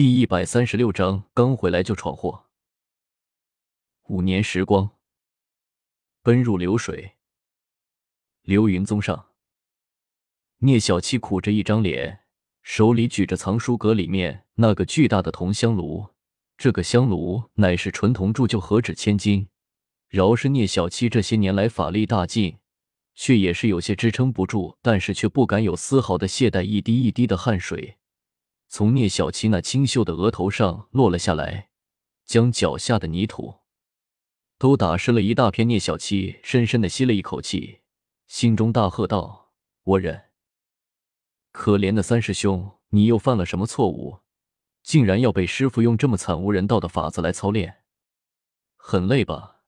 [0.00, 2.46] 第一百三十六章，刚回来就闯祸。
[4.08, 4.92] 五年时光，
[6.22, 7.16] 奔入流水。
[8.40, 9.26] 流云宗上，
[10.60, 12.20] 聂小七苦着一张脸，
[12.62, 16.06] 手里举着藏书阁里面那个巨大的铜香炉。
[16.56, 19.48] 这个香炉乃是纯铜铸就，何止千金。
[20.08, 22.56] 饶是聂小七这些年来法力大进，
[23.14, 27.98] 却也是有些支撑不住，但是却不敢有丝毫的懈怠，一滴一滴的汗水。
[28.72, 31.70] 从聂小七那清秀的额头上落了下来，
[32.24, 33.56] 将脚下的泥土
[34.58, 35.66] 都打湿了一大片。
[35.66, 37.80] 聂小七深深的吸了一口气，
[38.28, 39.50] 心中大喝道
[39.82, 40.26] ：“我忍！
[41.50, 44.20] 可怜的三师兄，你又犯了什么错误，
[44.84, 47.78] 竟然要被师傅用这么惨无人道的法子来操练？
[48.76, 49.62] 很累吧？”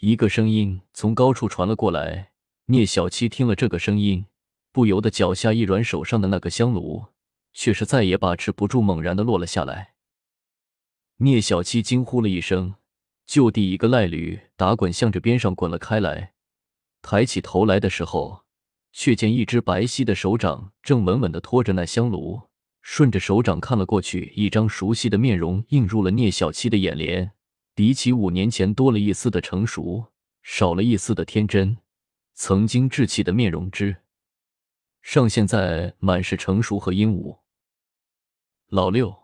[0.00, 2.32] 一个声音从高处传了过来。
[2.66, 4.26] 聂小七听了这个声音，
[4.70, 7.06] 不由得脚下一软，手上的那个香炉。
[7.54, 9.94] 却是再也把持不住，猛然的落了下来。
[11.18, 12.74] 聂小七惊呼了一声，
[13.24, 16.34] 就地一个赖驴打滚，向着边上滚了开来。
[17.00, 18.42] 抬起头来的时候，
[18.92, 22.42] 却见一只白皙的手掌正稳稳的托着那香炉。
[22.82, 27.32] 顺着手掌看了过去，一张熟悉的面容映入了聂小七的眼帘。
[27.74, 31.78] 比起五年前，多了一丝的成熟，少了一丝的天真。
[32.34, 33.96] 曾经稚气的面容之
[35.00, 37.38] 上，现在满是成熟和英武。
[38.74, 39.16] 老六，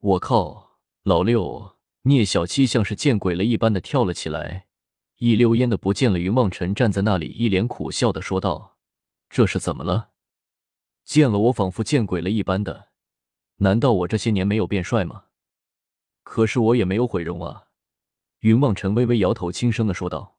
[0.00, 0.76] 我靠！
[1.04, 4.66] 老六，聂小七像是见鬼了一般的跳了起来，
[5.16, 6.18] 一溜烟的不见了。
[6.18, 8.76] 云望尘站在那里，一脸苦笑的说道
[9.30, 10.10] ：“这是怎么了？
[11.02, 12.90] 见了我仿佛见鬼了一般的，
[13.56, 15.28] 难道我这些年没有变帅吗？
[16.22, 17.68] 可是我也没有毁容啊。”
[18.40, 20.36] 云望尘微微摇头，轻声的说道：“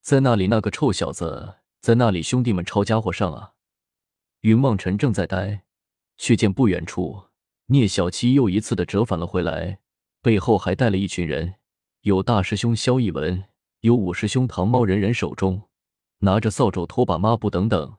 [0.00, 3.54] 在那里那个臭小子，在那里兄弟们抄家伙上啊！”
[4.42, 5.64] 云望尘正在呆。
[6.16, 7.24] 却见不远处，
[7.66, 9.80] 聂小七又一次的折返了回来，
[10.22, 11.54] 背后还带了一群人，
[12.02, 13.44] 有大师兄萧逸文，
[13.80, 15.68] 有五师兄唐猫，人人手中
[16.18, 17.96] 拿着扫帚、拖把、抹布等等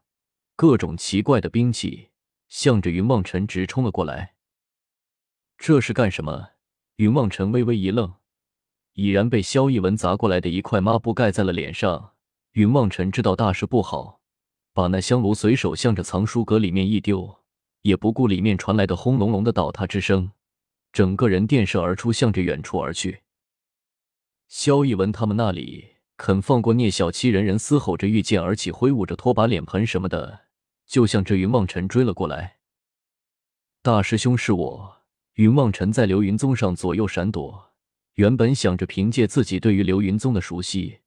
[0.55, 2.09] 各种奇怪的兵器，
[2.47, 4.35] 向着云望尘直冲了过来。
[5.57, 6.49] 这是干什么？
[6.95, 8.13] 云望尘微微一愣，
[8.93, 12.13] 已然被萧逸文砸过来的一块抹布盖在了脸上。
[12.53, 14.21] 云望尘知道大事不好，
[14.73, 17.43] 把那香炉随手向着藏书阁里面一丢。
[17.85, 20.31] 也不顾里面传来的轰隆隆的倒塌之声，
[20.91, 23.21] 整个人电射而出，向着远处而去。
[24.47, 27.29] 萧逸文他们那里肯放过聂小七？
[27.29, 30.45] 人人嘶吼着，御剑而起，挥舞着拖把、脸盆什么的，
[30.87, 32.57] 就向着云望尘追了过来。
[33.83, 35.03] 大师兄是我，
[35.35, 37.73] 云望尘在流云宗上左右闪躲，
[38.15, 41.01] 原本想着凭借自己对于流云宗的熟悉，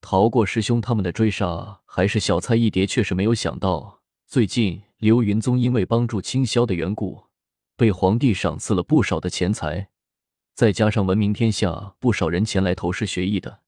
[0.00, 2.84] 逃过师兄他们的追杀，还是小菜一碟。
[2.84, 4.00] 却是没有想到，
[4.34, 4.82] 最近。
[4.98, 7.22] 流云宗因为帮助清霄的缘故，
[7.76, 9.90] 被皇帝赏赐了不少的钱财，
[10.56, 13.60] 再加上闻名天下，不少人前来投师学艺的，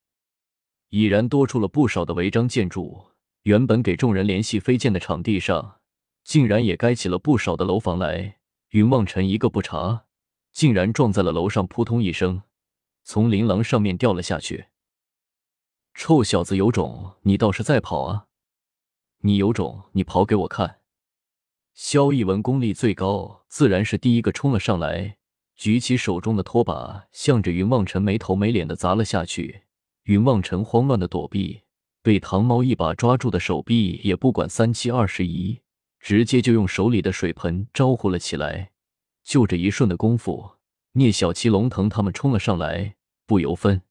[0.88, 3.12] 已然多出了不少的违章建筑。
[3.44, 5.77] 原本给众人联系飞剑的场地上，
[6.25, 8.38] 竟然也盖起了不少的楼房来。
[8.71, 10.06] 云望尘一个不察，
[10.50, 12.43] 竟然撞在了楼上，扑通一声，
[13.04, 14.65] 从琳琅上面掉了下去。
[15.94, 18.25] 臭小子有种，你倒是再跑啊！
[19.21, 20.81] 你有种，你跑给我看！
[21.75, 25.19] 萧逸文功力最高，自然是第一个冲了上来，
[25.56, 29.62] 举起手中的拖把，向着云望尘没头没脸的砸了下去。
[30.04, 31.62] 云望尘慌乱的躲避，
[32.03, 35.60] 被唐猫一把抓住的手臂也不管三七二十一，
[35.98, 38.71] 直接就用手里的水盆招呼了起来。
[39.25, 40.53] 就这一瞬的功夫，
[40.93, 42.94] 聂小七、龙腾他们冲了上来，
[43.27, 43.83] 不由分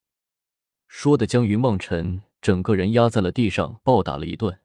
[0.88, 4.60] 说的将云望尘整个人压在了地上，暴打了一顿。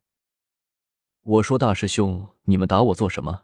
[1.23, 3.43] 我说大师兄，你们打我做什么？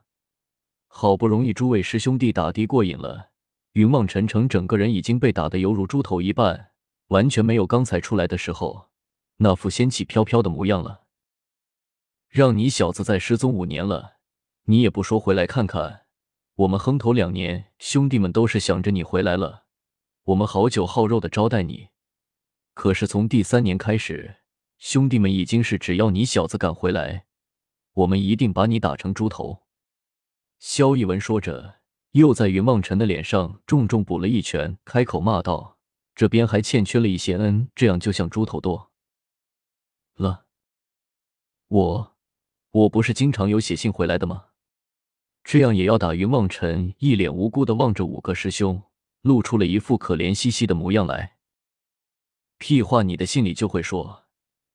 [0.86, 3.32] 好不容易诸位师兄弟打的过瘾了，
[3.72, 6.70] 云望尘成整个人已经被打得犹如猪头一般，
[7.08, 8.88] 完全没有刚才出来的时候
[9.36, 11.02] 那副仙气飘飘的模样了。
[12.30, 14.14] 让你小子在失踪五年了，
[14.64, 16.06] 你也不说回来看看。
[16.54, 19.64] 我们哼头两年，兄弟们都是想着你回来了，
[20.24, 21.88] 我们好酒好肉的招待你。
[22.72, 24.36] 可是从第三年开始，
[24.78, 27.25] 兄弟们已经是只要你小子敢回来。
[27.96, 29.64] 我们一定把你打成猪头！”
[30.58, 31.80] 萧逸文说着，
[32.12, 35.76] 又在云望尘的脸上重重补了一拳，开口骂道
[36.16, 38.90] ：“这边还欠缺了一些恩，这样就像猪头多
[40.16, 40.46] 了。
[41.68, 42.16] 我，
[42.70, 44.46] 我不是经常有写信回来的吗？
[45.44, 48.82] 这样也要打？”云望尘一脸无辜的望着五个师兄，
[49.22, 51.36] 露出了一副可怜兮兮的模样来。
[52.58, 53.02] 屁话！
[53.02, 54.24] 你的信里就会说，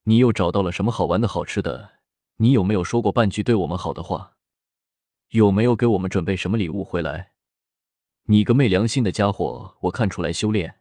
[0.03, 2.00] 你又找到了什么好玩的好吃的？
[2.41, 4.33] 你有没有说过半句对我们好的话？
[5.29, 7.33] 有没有给我们准备什么礼物回来？
[8.23, 10.79] 你个昧良心的家伙，我看出来修炼。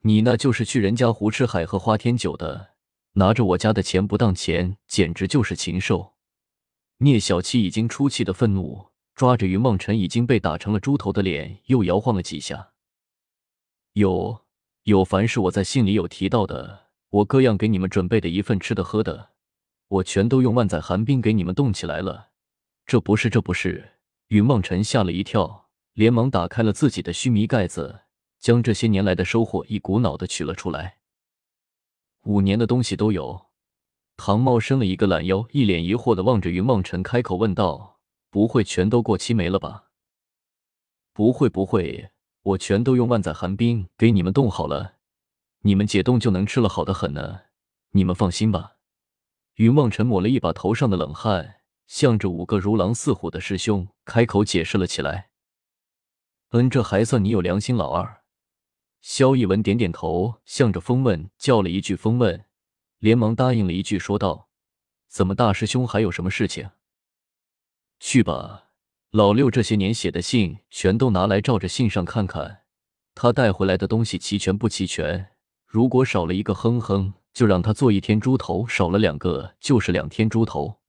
[0.00, 2.70] 你那就是去人家胡吃海喝花天酒的，
[3.12, 6.14] 拿着我家的钱不当钱，简直就是禽兽。
[6.96, 12.72] 聂小七已经出气的愤怒，抓着云梦辰已经被打成了猪头的脸，又摇晃了几下。
[13.92, 14.40] 有
[14.82, 19.30] 有，凡是我在信里有提到的，我各样给你们准备的一份吃的喝的，
[19.88, 22.30] 我全都用万载寒冰给你们冻起来了。
[22.84, 23.92] 这不是，这不是。
[24.28, 28.02] 云梦辰吓了一跳，连忙打开了自己的须弥盖子。
[28.38, 30.98] 将这些年来的收获一股脑的取了出来，
[32.24, 33.46] 五年的东西都有。
[34.16, 37.98] 唐茂伸了一个懒腰，一脸疑惑的望着云梦辰，开口问道
[38.30, 39.86] ：“不会全都过期没了吧
[41.12, 42.10] ？”“不会不会，
[42.42, 44.96] 我全都用万载寒冰给你们冻好了，
[45.62, 47.40] 你们解冻就能吃了，好的很呢。
[47.92, 48.74] 你们放心吧。”
[49.56, 55.30] 云梦辰抹了一把头上的冷汗，向着五个如狼似虎的师兄开口解释了起来
[56.52, 58.22] ：“嗯，这还算你有良心，老二。”
[59.00, 62.44] 萧逸文点点头，向着风问叫了一句“风问”，
[62.98, 64.50] 连忙答应了一句，说道
[65.08, 66.68] ：“怎么，大师兄还有什么事情？
[67.98, 68.64] 去吧，
[69.10, 72.64] 老六这些年写的信全都拿来照着信上看看，
[73.14, 75.30] 他带回来的东西齐全不齐全？
[75.64, 80.80] 如果少了一个，哼哼，就让他做一天猪头；少了两个，就是两天猪头。”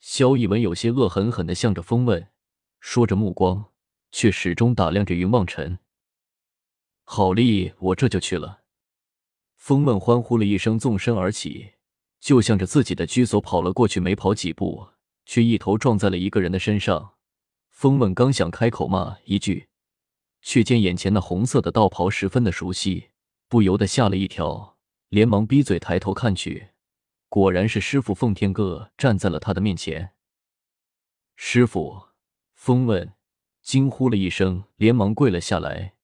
[0.00, 2.28] 萧逸文有些恶狠狠的向着风问，
[2.80, 3.66] 说着，目光
[4.10, 5.78] 却始终打量着云望尘。
[7.04, 8.62] 好厉，我这就去了。
[9.56, 11.72] 风问欢呼了一声，纵身而起，
[12.18, 14.00] 就向着自己的居所跑了过去。
[14.00, 14.88] 没跑几步，
[15.26, 17.12] 却一头撞在了一个人的身上。
[17.68, 19.68] 风问刚想开口骂一句，
[20.40, 23.10] 却见眼前那红色的道袍十分的熟悉，
[23.48, 24.77] 不由得吓了一跳，
[25.08, 26.68] 连忙闭嘴抬头看去，
[27.28, 30.12] 果然是师傅奉天哥站在了他的面前。
[31.36, 32.08] 师傅，
[32.54, 33.14] 风问
[33.62, 35.94] 惊呼了一声，连忙跪了下来。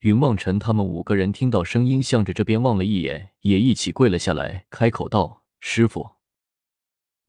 [0.00, 6.16] 云望尘他们五个人听到声音，向着这边望了一眼，也一起跪了下来，开口道：“师傅。”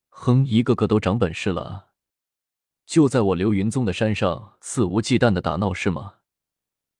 [0.10, 1.90] 哼，一个个都长本事了，
[2.86, 6.16] 就在我流云宗的山上肆无忌惮的打闹是吗？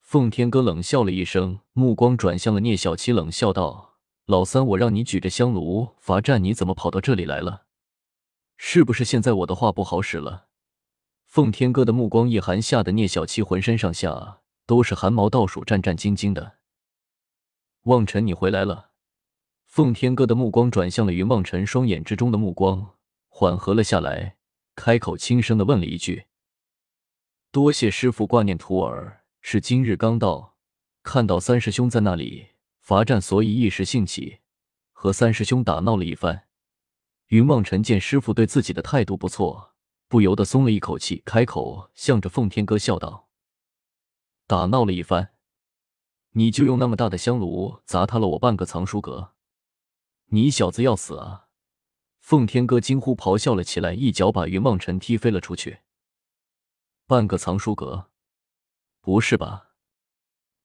[0.00, 3.93] 奉天哥冷笑了一声，目光转向了聂小七，冷笑道
[4.26, 7.66] ：“老三，我让你举着香炉罚站，你怎么跑到这里来了？
[8.56, 10.48] 是不是现在我的话不好使了？”
[11.26, 14.40] 奉天哥的目光一寒，吓得聂小七浑身上下。
[14.66, 16.54] 都是汗毛倒数，战战兢兢的。
[17.82, 18.92] 望尘，你回来了。
[19.66, 22.94] 奉天哥的目光转向了云望尘，双眼之中的目光
[23.28, 24.38] 缓和了下来，
[24.74, 26.24] 开口轻声的问了一句
[27.52, 30.56] ：“多谢师傅挂念徒儿，是今日刚到，
[31.02, 32.52] 看到三师兄在那里
[32.84, 34.40] 罚站，所以一时兴起，
[34.92, 36.48] 和三师兄打闹了一番。”
[37.28, 39.72] 云望尘见师傅对自己的态度不错，
[40.06, 43.30] 不由得松了一口气，开口向着奉天哥笑道。
[44.46, 45.30] 打闹了一番，
[46.32, 49.32] 你就用那么大的香炉砸塌了我半个藏书阁，
[50.26, 51.48] 你小子要死啊！
[52.20, 55.78] 奉天哥惊呼咆哮了起来，一脚把云梦尘踢飞了出去。
[57.06, 58.10] 半个藏书阁？
[59.00, 59.70] 不是吧？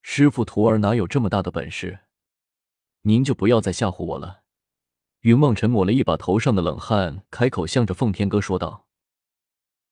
[0.02, 2.02] 师傅徒儿哪有这么大的本事？
[3.04, 4.42] 您就不要再吓唬我了。
[5.22, 8.89] 云梦尘抹了一把头上的冷汗，开口向着奉天哥说道。